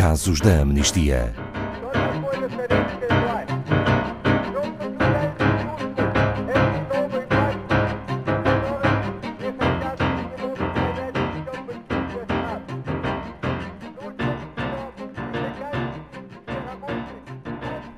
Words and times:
Casos 0.00 0.40
da 0.40 0.62
Amnistia. 0.62 1.34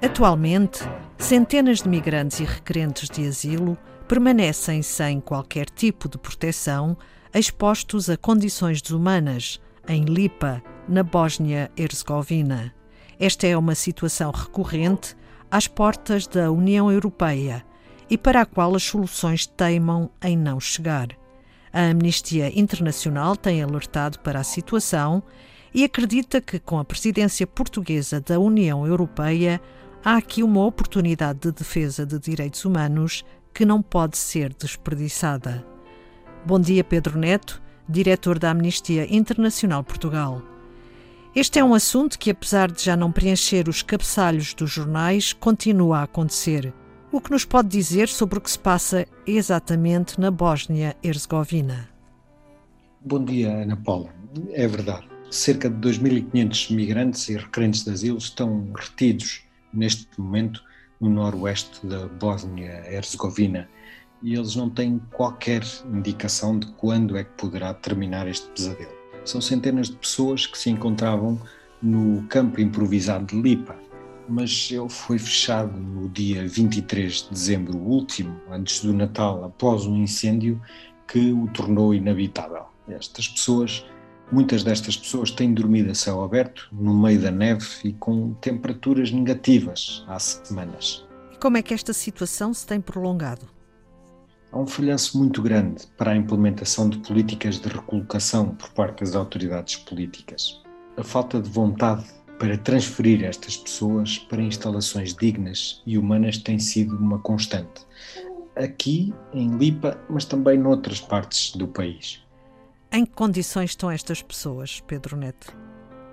Atualmente, 0.02 0.80
centenas 1.16 1.82
de 1.82 1.88
migrantes 1.88 2.40
e 2.40 2.44
requerentes 2.44 3.08
de 3.08 3.28
asilo 3.28 3.78
permanecem 4.08 4.82
sem 4.82 5.20
qualquer 5.20 5.70
tipo 5.70 6.08
de 6.08 6.18
proteção, 6.18 6.96
expostos 7.32 8.10
a 8.10 8.16
condições 8.16 8.82
desumanas 8.82 9.60
em 9.86 10.04
Lipa, 10.04 10.60
na 10.88 11.02
Bósnia-Herzegovina. 11.02 12.74
Esta 13.18 13.46
é 13.46 13.56
uma 13.56 13.74
situação 13.74 14.30
recorrente 14.30 15.16
às 15.50 15.68
portas 15.68 16.26
da 16.26 16.50
União 16.50 16.90
Europeia 16.90 17.64
e 18.10 18.18
para 18.18 18.42
a 18.42 18.46
qual 18.46 18.74
as 18.74 18.82
soluções 18.82 19.46
teimam 19.46 20.10
em 20.22 20.36
não 20.36 20.58
chegar. 20.58 21.08
A 21.72 21.82
Amnistia 21.84 22.52
Internacional 22.58 23.36
tem 23.36 23.62
alertado 23.62 24.18
para 24.18 24.40
a 24.40 24.44
situação 24.44 25.22
e 25.72 25.84
acredita 25.84 26.40
que, 26.40 26.58
com 26.58 26.78
a 26.78 26.84
presidência 26.84 27.46
portuguesa 27.46 28.20
da 28.20 28.38
União 28.38 28.86
Europeia, 28.86 29.60
há 30.04 30.16
aqui 30.16 30.42
uma 30.42 30.64
oportunidade 30.64 31.40
de 31.40 31.52
defesa 31.52 32.04
de 32.04 32.18
direitos 32.18 32.64
humanos 32.64 33.24
que 33.54 33.64
não 33.64 33.80
pode 33.80 34.18
ser 34.18 34.52
desperdiçada. 34.52 35.64
Bom 36.44 36.58
dia, 36.58 36.82
Pedro 36.82 37.18
Neto, 37.18 37.62
diretor 37.88 38.38
da 38.38 38.50
Amnistia 38.50 39.06
Internacional 39.14 39.82
Portugal. 39.82 40.42
Este 41.34 41.58
é 41.58 41.64
um 41.64 41.72
assunto 41.72 42.18
que, 42.18 42.30
apesar 42.30 42.70
de 42.70 42.84
já 42.84 42.94
não 42.94 43.10
preencher 43.10 43.66
os 43.66 43.80
cabeçalhos 43.80 44.52
dos 44.52 44.70
jornais, 44.70 45.32
continua 45.32 46.00
a 46.00 46.02
acontecer. 46.02 46.74
O 47.10 47.22
que 47.22 47.30
nos 47.30 47.46
pode 47.46 47.68
dizer 47.68 48.10
sobre 48.10 48.38
o 48.38 48.40
que 48.40 48.50
se 48.50 48.58
passa 48.58 49.06
exatamente 49.26 50.20
na 50.20 50.30
Bósnia-Herzegovina? 50.30 51.88
Bom 53.00 53.24
dia, 53.24 53.50
Ana 53.50 53.78
Paula. 53.78 54.10
É 54.50 54.68
verdade. 54.68 55.08
Cerca 55.30 55.70
de 55.70 55.76
2.500 55.76 56.74
migrantes 56.74 57.26
e 57.30 57.38
requerentes 57.38 57.82
de 57.82 57.92
asilo 57.92 58.18
estão 58.18 58.70
retidos 58.74 59.42
neste 59.72 60.06
momento 60.20 60.62
no 61.00 61.08
noroeste 61.08 61.86
da 61.86 62.08
Bósnia-Herzegovina 62.08 63.70
e 64.22 64.34
eles 64.34 64.54
não 64.54 64.68
têm 64.68 65.00
qualquer 65.10 65.62
indicação 65.90 66.58
de 66.58 66.66
quando 66.72 67.16
é 67.16 67.24
que 67.24 67.32
poderá 67.38 67.72
terminar 67.72 68.28
este 68.28 68.46
pesadelo. 68.50 69.01
São 69.24 69.40
centenas 69.40 69.88
de 69.88 69.96
pessoas 69.96 70.46
que 70.46 70.58
se 70.58 70.70
encontravam 70.70 71.40
no 71.82 72.22
campo 72.28 72.60
improvisado 72.60 73.26
de 73.26 73.40
Lipa, 73.40 73.76
mas 74.28 74.68
ele 74.70 74.88
foi 74.88 75.18
fechado 75.18 75.78
no 75.78 76.08
dia 76.08 76.46
23 76.46 77.22
de 77.22 77.30
dezembro 77.30 77.76
último, 77.76 78.40
antes 78.50 78.80
do 78.80 78.92
Natal, 78.92 79.44
após 79.44 79.86
um 79.86 79.96
incêndio 79.96 80.60
que 81.06 81.32
o 81.32 81.48
tornou 81.48 81.94
inabitável. 81.94 82.64
Estas 82.88 83.28
pessoas 83.28 83.84
Muitas 84.32 84.64
destas 84.64 84.96
pessoas 84.96 85.30
têm 85.30 85.52
dormido 85.52 85.90
a 85.90 85.94
céu 85.94 86.24
aberto, 86.24 86.66
no 86.72 86.94
meio 86.94 87.20
da 87.20 87.30
neve 87.30 87.66
e 87.84 87.92
com 87.92 88.32
temperaturas 88.40 89.10
negativas 89.10 90.02
há 90.08 90.18
semanas. 90.18 91.06
E 91.30 91.36
como 91.36 91.58
é 91.58 91.62
que 91.62 91.74
esta 91.74 91.92
situação 91.92 92.54
se 92.54 92.66
tem 92.66 92.80
prolongado? 92.80 93.46
Há 94.52 94.58
um 94.58 94.66
falhanço 94.66 95.16
muito 95.16 95.40
grande 95.40 95.86
para 95.96 96.10
a 96.10 96.16
implementação 96.16 96.86
de 96.86 96.98
políticas 96.98 97.58
de 97.58 97.68
recolocação 97.68 98.54
por 98.54 98.68
parte 98.70 99.00
das 99.00 99.16
autoridades 99.16 99.76
políticas. 99.76 100.60
A 100.98 101.02
falta 101.02 101.40
de 101.40 101.48
vontade 101.48 102.04
para 102.38 102.58
transferir 102.58 103.24
estas 103.24 103.56
pessoas 103.56 104.18
para 104.18 104.42
instalações 104.42 105.14
dignas 105.14 105.82
e 105.86 105.96
humanas 105.96 106.36
tem 106.36 106.58
sido 106.58 106.94
uma 106.98 107.18
constante. 107.18 107.86
Aqui, 108.54 109.14
em 109.32 109.56
Lipa, 109.56 109.98
mas 110.10 110.26
também 110.26 110.58
noutras 110.58 111.00
partes 111.00 111.56
do 111.56 111.66
país. 111.66 112.22
Em 112.92 113.06
que 113.06 113.12
condições 113.12 113.70
estão 113.70 113.90
estas 113.90 114.20
pessoas, 114.20 114.82
Pedro 114.86 115.16
Neto? 115.16 115.56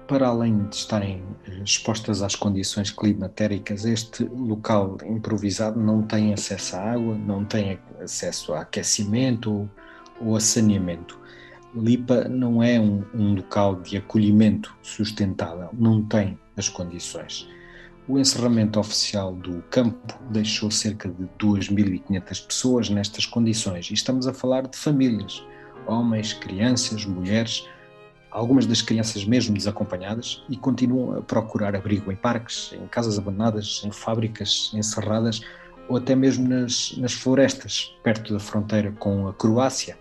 Para 0.09 0.27
além 0.27 0.65
de 0.65 0.75
estarem 0.75 1.23
eh, 1.47 1.61
expostas 1.63 2.23
às 2.23 2.33
condições 2.33 2.89
climatéricas, 2.89 3.85
este 3.85 4.23
local 4.23 4.97
improvisado 5.05 5.79
não 5.79 6.01
tem 6.01 6.33
acesso 6.33 6.77
à 6.77 6.93
água, 6.93 7.15
não 7.15 7.45
tem 7.45 7.79
acesso 8.01 8.55
a 8.55 8.61
aquecimento 8.61 9.69
ou 10.19 10.35
a 10.35 10.39
saneamento. 10.39 11.19
Lipa 11.75 12.23
não 12.27 12.63
é 12.63 12.79
um, 12.79 13.05
um 13.13 13.35
local 13.35 13.75
de 13.75 13.97
acolhimento 13.97 14.75
sustentável, 14.81 15.69
não 15.73 16.03
tem 16.03 16.39
as 16.57 16.67
condições. 16.67 17.47
O 18.07 18.17
encerramento 18.17 18.79
oficial 18.79 19.35
do 19.35 19.61
campo 19.69 20.19
deixou 20.31 20.71
cerca 20.71 21.07
de 21.07 21.25
2.500 21.37 22.47
pessoas 22.47 22.89
nestas 22.89 23.27
condições 23.27 23.91
e 23.91 23.93
estamos 23.93 24.25
a 24.25 24.33
falar 24.33 24.65
de 24.67 24.75
famílias 24.75 25.45
homens, 25.85 26.33
crianças, 26.33 27.05
mulheres, 27.05 27.67
algumas 28.31 28.65
das 28.65 28.81
crianças 28.81 29.25
mesmo 29.25 29.55
desacompanhadas, 29.55 30.43
e 30.49 30.57
continuam 30.57 31.17
a 31.17 31.21
procurar 31.21 31.75
abrigo 31.75 32.11
em 32.11 32.15
parques, 32.15 32.71
em 32.73 32.87
casas 32.87 33.17
abandonadas, 33.17 33.81
em 33.83 33.91
fábricas 33.91 34.71
encerradas 34.73 35.41
ou 35.87 35.97
até 35.97 36.15
mesmo 36.15 36.47
nas, 36.47 36.95
nas 36.97 37.13
florestas, 37.13 37.95
perto 38.03 38.33
da 38.33 38.39
fronteira 38.39 38.91
com 38.91 39.27
a 39.27 39.33
Croácia. 39.33 39.97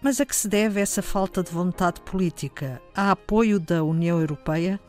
Mas 0.00 0.20
a 0.20 0.26
que 0.26 0.34
se 0.34 0.48
deve 0.48 0.80
essa 0.80 1.02
falta 1.02 1.42
de 1.42 1.50
vontade 1.50 2.00
política? 2.00 2.80
Há 2.94 3.10
apoio 3.10 3.60
da 3.60 3.84
União 3.84 4.18
Europeia? 4.18 4.80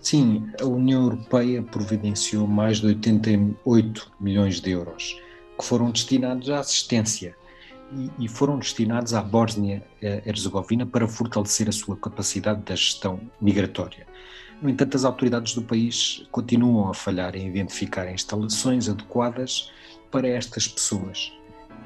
Sim, 0.00 0.50
a 0.60 0.64
União 0.64 1.02
Europeia 1.02 1.62
providenciou 1.62 2.46
mais 2.46 2.78
de 2.78 2.86
88 2.86 4.12
milhões 4.18 4.60
de 4.60 4.70
euros, 4.70 5.20
que 5.58 5.64
foram 5.64 5.90
destinados 5.90 6.48
à 6.48 6.60
assistência 6.60 7.36
e, 8.18 8.28
foram 8.28 8.58
destinados 8.58 9.14
à 9.14 9.22
Bósnia-Herzegovina 9.22 10.86
para 10.86 11.08
fortalecer 11.08 11.68
a 11.68 11.72
sua 11.72 11.96
capacidade 11.96 12.62
de 12.62 12.76
gestão 12.76 13.20
migratória. 13.40 14.06
No 14.62 14.68
entanto, 14.68 14.96
as 14.96 15.04
autoridades 15.04 15.54
do 15.54 15.62
país 15.62 16.26
continuam 16.30 16.90
a 16.90 16.94
falhar 16.94 17.34
em 17.34 17.48
identificar 17.48 18.10
instalações 18.12 18.88
adequadas 18.88 19.70
para 20.10 20.28
estas 20.28 20.68
pessoas 20.68 21.32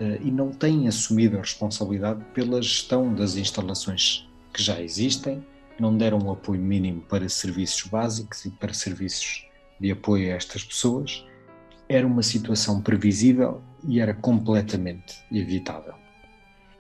eh, 0.01 0.19
e 0.23 0.31
não 0.31 0.51
têm 0.51 0.89
assumido 0.89 1.37
a 1.37 1.41
responsabilidade 1.41 2.25
pela 2.35 2.61
gestão 2.61 3.15
das 3.15 3.37
instalações 3.37 4.29
que 4.53 4.63
já 4.63 4.81
existem, 4.81 5.45
não 5.79 5.97
deram 5.97 6.19
um 6.19 6.33
apoio 6.33 6.61
mínimo 6.61 7.01
para 7.03 7.29
serviços 7.29 7.89
básicos 7.89 8.45
e 8.45 8.51
para 8.51 8.73
serviços 8.73 9.47
de 9.81 9.91
apoio 9.91 10.33
a 10.33 10.37
estas 10.37 10.65
pessoas. 10.65 11.25
Era 11.89 12.07
uma 12.07 12.23
situação 12.23 12.81
previsível 12.81 13.63
e 13.87 14.01
era 14.01 14.15
completamente 14.15 15.23
evitável. 15.31 15.95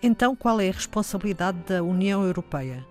Então, 0.03 0.37
qual 0.37 0.60
é 0.60 0.69
a 0.69 0.72
responsabilidade 0.72 1.59
da 1.66 1.82
União 1.82 2.22
Europeia? 2.22 2.87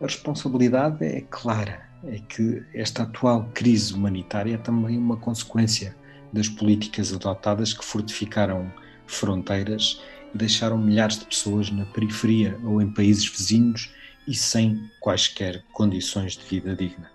A 0.00 0.04
responsabilidade 0.04 1.04
é 1.04 1.20
clara, 1.22 1.88
é 2.04 2.18
que 2.18 2.62
esta 2.72 3.02
atual 3.02 3.48
crise 3.54 3.94
humanitária 3.94 4.54
é 4.54 4.58
também 4.58 4.98
uma 4.98 5.16
consequência 5.16 5.96
das 6.32 6.48
políticas 6.48 7.12
adotadas 7.12 7.72
que 7.72 7.84
fortificaram 7.84 8.70
fronteiras 9.06 10.02
e 10.34 10.38
deixaram 10.38 10.76
milhares 10.78 11.18
de 11.18 11.26
pessoas 11.26 11.70
na 11.70 11.84
periferia 11.86 12.58
ou 12.64 12.82
em 12.82 12.92
países 12.92 13.26
vizinhos 13.26 13.92
e 14.26 14.34
sem 14.34 14.90
quaisquer 15.00 15.62
condições 15.72 16.36
de 16.36 16.44
vida 16.44 16.74
digna. 16.74 17.10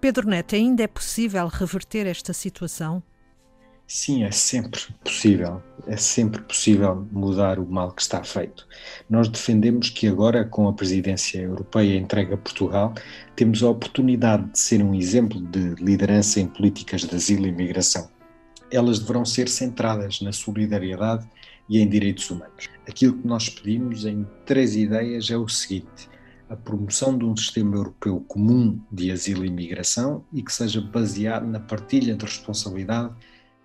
Pedro 0.00 0.28
Neto, 0.28 0.54
ainda 0.54 0.82
é 0.82 0.86
possível 0.86 1.46
reverter 1.48 2.06
esta 2.06 2.32
situação? 2.32 3.02
Sim, 3.86 4.24
é 4.24 4.32
sempre 4.32 4.80
possível. 5.04 5.62
É 5.86 5.96
sempre 5.96 6.42
possível 6.42 7.06
mudar 7.12 7.60
o 7.60 7.66
mal 7.66 7.92
que 7.92 8.02
está 8.02 8.22
feito. 8.24 8.66
Nós 9.08 9.28
defendemos 9.28 9.90
que 9.90 10.08
agora, 10.08 10.44
com 10.44 10.66
a 10.68 10.72
presidência 10.72 11.40
europeia 11.40 11.96
entregue 11.96 12.34
a 12.34 12.36
Portugal, 12.36 12.92
temos 13.36 13.62
a 13.62 13.70
oportunidade 13.70 14.50
de 14.50 14.58
ser 14.58 14.82
um 14.82 14.92
exemplo 14.92 15.40
de 15.40 15.76
liderança 15.76 16.40
em 16.40 16.48
políticas 16.48 17.02
de 17.02 17.14
asilo 17.14 17.46
e 17.46 17.52
migração. 17.52 18.10
Elas 18.72 18.98
deverão 18.98 19.24
ser 19.24 19.48
centradas 19.48 20.20
na 20.20 20.32
solidariedade 20.32 21.24
e 21.68 21.78
em 21.78 21.88
direitos 21.88 22.28
humanos. 22.28 22.68
Aquilo 22.88 23.18
que 23.18 23.26
nós 23.28 23.48
pedimos 23.48 24.04
em 24.04 24.26
três 24.44 24.74
ideias 24.74 25.30
é 25.30 25.36
o 25.36 25.48
seguinte: 25.48 26.08
a 26.50 26.56
promoção 26.56 27.16
de 27.16 27.24
um 27.24 27.36
sistema 27.36 27.76
europeu 27.76 28.24
comum 28.26 28.80
de 28.90 29.12
asilo 29.12 29.44
e 29.44 29.50
migração 29.50 30.24
e 30.32 30.42
que 30.42 30.52
seja 30.52 30.80
baseado 30.80 31.46
na 31.46 31.60
partilha 31.60 32.16
de 32.16 32.24
responsabilidade 32.24 33.14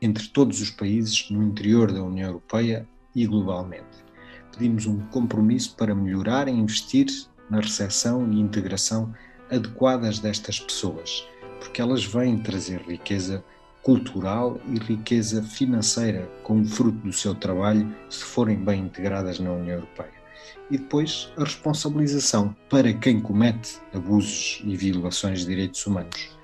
entre 0.01 0.27
todos 0.29 0.59
os 0.61 0.71
países 0.71 1.29
no 1.29 1.43
interior 1.43 1.91
da 1.91 2.03
União 2.03 2.29
Europeia 2.29 2.87
e 3.15 3.25
globalmente. 3.25 4.03
Pedimos 4.51 4.85
um 4.85 4.99
compromisso 5.07 5.75
para 5.75 5.93
melhorar 5.93 6.47
e 6.47 6.51
investir 6.51 7.07
na 7.49 7.59
recepção 7.59 8.31
e 8.31 8.39
integração 8.39 9.13
adequadas 9.49 10.19
destas 10.19 10.59
pessoas, 10.59 11.23
porque 11.59 11.81
elas 11.81 12.03
vêm 12.03 12.37
trazer 12.37 12.81
riqueza 12.81 13.43
cultural 13.83 14.59
e 14.67 14.77
riqueza 14.79 15.41
financeira 15.43 16.29
como 16.43 16.65
fruto 16.65 16.97
do 16.99 17.13
seu 17.13 17.35
trabalho 17.35 17.93
se 18.09 18.23
forem 18.23 18.57
bem 18.57 18.85
integradas 18.85 19.39
na 19.39 19.51
União 19.51 19.75
Europeia. 19.75 20.21
e 20.69 20.77
depois 20.77 21.29
a 21.37 21.43
responsabilização 21.43 22.55
para 22.69 22.93
quem 22.93 23.19
comete 23.19 23.77
abusos 23.93 24.61
e 24.63 24.75
violações 24.75 25.41
de 25.41 25.47
direitos 25.47 25.85
humanos. 25.85 26.40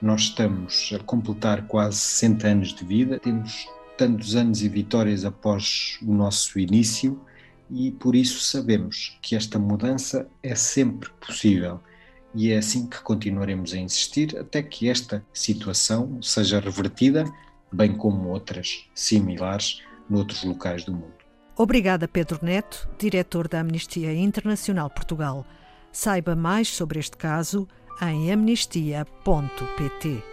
Nós 0.00 0.22
estamos 0.22 0.92
a 0.94 1.02
completar 1.04 1.66
quase 1.66 1.98
60 1.98 2.48
anos 2.48 2.74
de 2.74 2.84
vida, 2.84 3.18
temos 3.18 3.68
tantos 3.98 4.34
anos 4.34 4.62
e 4.62 4.68
vitórias 4.68 5.26
após 5.26 5.98
o 6.00 6.14
nosso 6.14 6.58
início 6.58 7.20
e 7.70 7.90
por 7.90 8.14
isso 8.14 8.40
sabemos 8.40 9.18
que 9.20 9.36
esta 9.36 9.58
mudança 9.58 10.26
é 10.42 10.54
sempre 10.54 11.10
possível 11.20 11.80
e 12.34 12.50
é 12.50 12.56
assim 12.56 12.86
que 12.88 12.98
continuaremos 13.02 13.74
a 13.74 13.76
insistir 13.76 14.38
até 14.38 14.62
que 14.62 14.88
esta 14.88 15.22
situação 15.34 16.22
seja 16.22 16.60
revertida, 16.60 17.24
bem 17.70 17.94
como 17.94 18.30
outras 18.30 18.88
similares 18.94 19.82
noutros 20.08 20.44
locais 20.44 20.82
do 20.82 20.92
mundo. 20.92 21.12
Obrigada, 21.54 22.08
Pedro 22.08 22.38
Neto, 22.40 22.88
diretor 22.98 23.46
da 23.46 23.60
Amnistia 23.60 24.14
Internacional 24.14 24.88
Portugal. 24.88 25.44
Saiba 25.92 26.34
mais 26.34 26.68
sobre 26.68 26.98
este 26.98 27.18
caso 27.18 27.68
em 28.00 28.32
amnistia.pt. 28.32 30.29